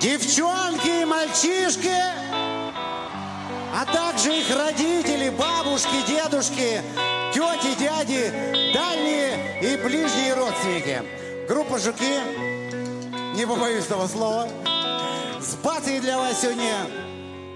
[0.00, 1.90] Девчонки и мальчишки,
[3.74, 6.80] а также их родители, бабушки, дедушки,
[7.34, 11.02] тети, дяди, дальние и ближние родственники.
[11.46, 12.20] Группа «Жуки»,
[13.34, 14.48] не побоюсь этого слова,
[15.40, 15.56] с
[16.00, 16.86] для вас сегодня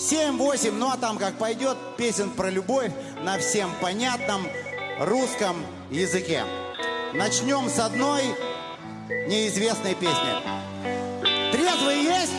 [0.00, 2.90] 7-8, ну а там как пойдет, песен про любовь
[3.22, 4.46] на всем понятном
[4.98, 5.56] русском
[5.90, 6.42] языке.
[7.12, 8.22] Начнем с одной
[9.28, 10.32] неизвестной песни.
[11.52, 12.32] Трезвый есть?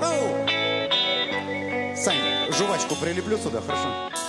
[0.00, 0.46] Оу!
[1.94, 4.19] Сань, жвачку прилеплю сюда, хорошо?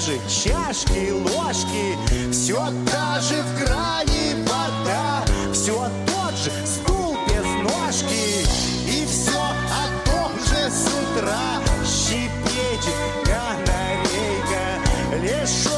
[0.00, 1.98] Же чашки ложки,
[2.32, 2.56] все
[2.90, 5.22] та же в кране вода,
[5.52, 5.74] все
[6.06, 8.46] тот же стул без ножки,
[8.86, 12.94] и все о том же с утра щепечет
[13.24, 14.80] канарейка,
[15.20, 15.69] лишь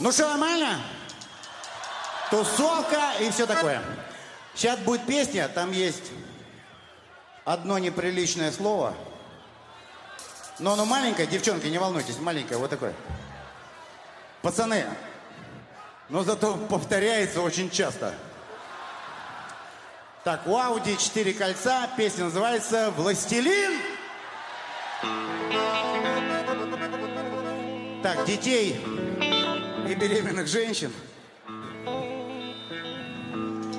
[0.00, 0.80] Ну что, нормально?
[2.30, 3.80] Тусовка и все такое.
[4.54, 6.10] Сейчас будет песня, там есть
[7.44, 8.94] одно неприличное слово.
[10.58, 12.92] Но оно маленькое, девчонки, не волнуйтесь, маленькое, вот такое.
[14.42, 14.84] Пацаны,
[16.08, 18.14] но зато повторяется очень часто.
[20.24, 23.80] Так, у Ауди 4 кольца, песня называется «Властелин».
[28.02, 28.80] Так, детей
[29.88, 30.90] и беременных женщин.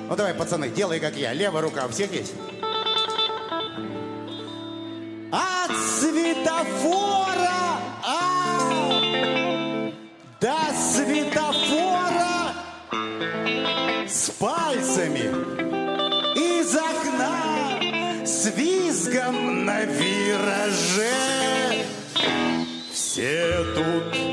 [0.08, 1.32] Ну давай, пацаны, делай как я.
[1.32, 2.34] Левая рука у всех есть?
[5.32, 7.48] От светофора
[8.04, 9.90] а,
[10.40, 12.54] до светофора
[14.06, 15.26] с пальцами
[16.36, 21.10] из окна с визгом на вираже.
[22.92, 24.25] Все тут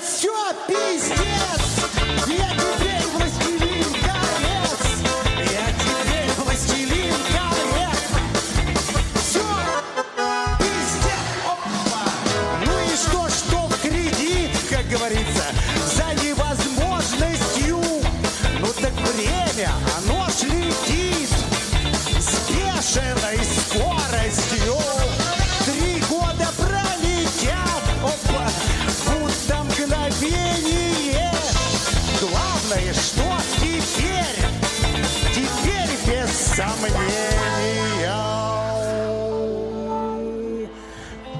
[0.00, 0.30] все
[0.66, 1.35] пиздец!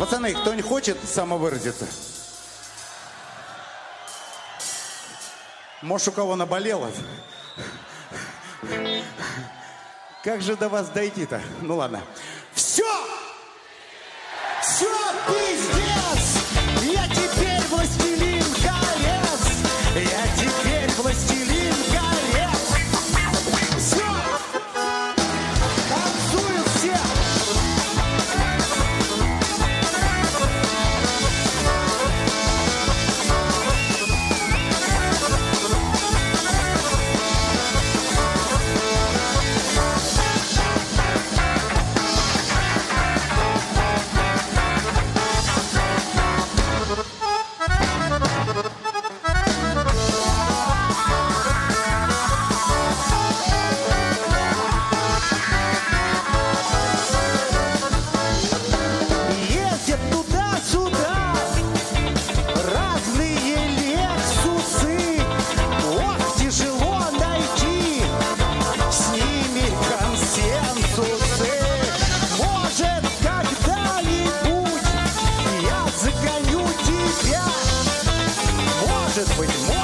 [0.06, 1.84] Пацаны, кто-нибудь хочет самовыразиться?
[5.82, 6.92] Может, у кого наболело?
[10.22, 11.42] Как же до вас дойти-то?
[11.60, 12.02] Ну ладно.
[12.54, 12.86] Все,
[79.26, 79.75] Может быть, может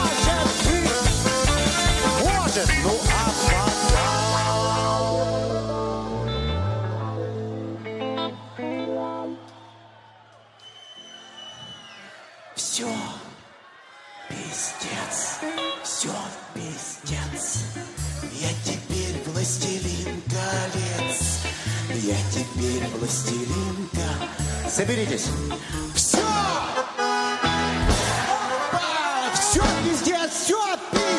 [30.33, 31.12] пиздец, все пиздец.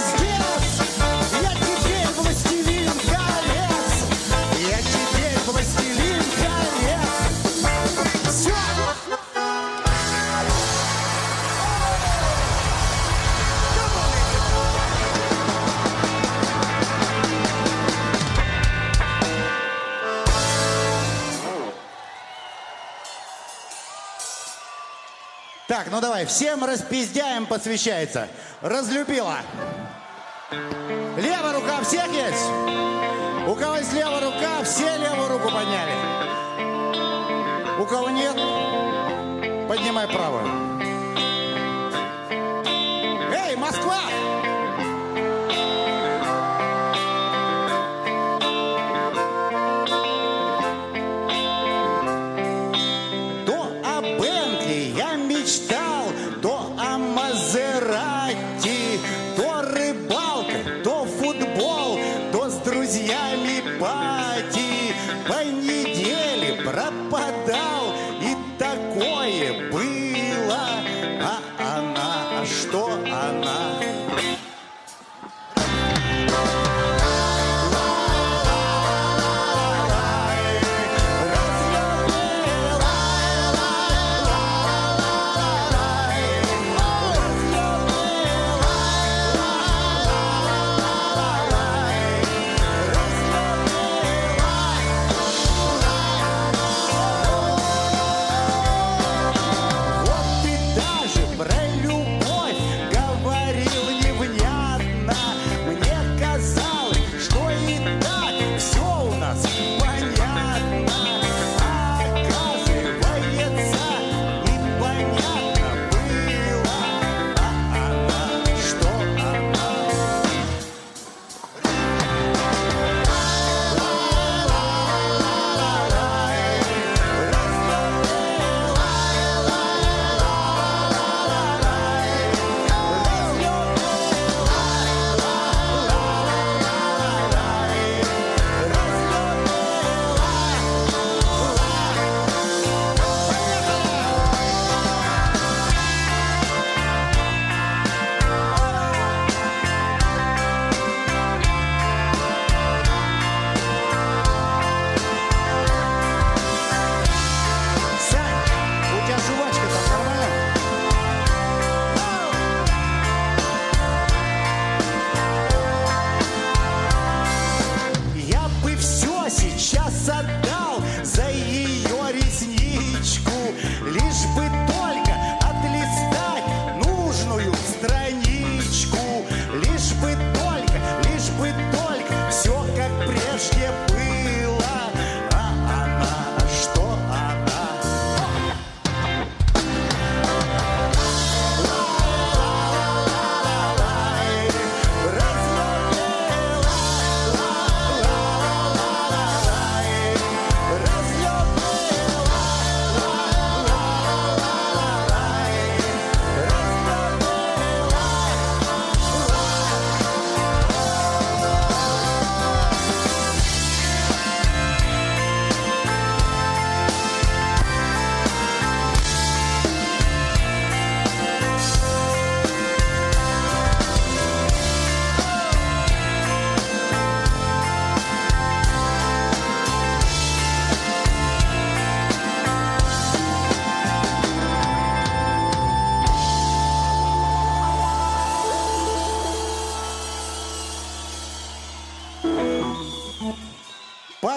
[25.94, 28.28] Ну давай, всем распиздяем посвящается.
[28.62, 29.38] Разлюбила.
[31.18, 32.50] Левая рука всех есть?
[33.48, 35.94] У кого есть левая рука, все левую руку подняли.
[37.80, 38.36] У кого нет,
[39.70, 40.63] поднимай правую.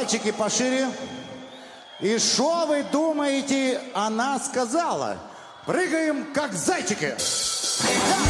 [0.07, 0.87] Пальчики пошире.
[1.99, 5.19] И что вы думаете, она сказала?
[5.67, 7.17] Прыгаем, как зайчики.
[8.09, 8.25] Да!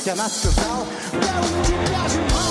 [0.00, 0.86] qu'un masque parle.
[1.92, 2.49] Là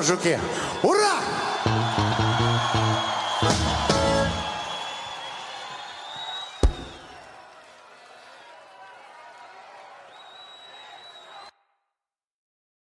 [0.00, 0.40] по жуке.
[0.82, 1.39] Ура!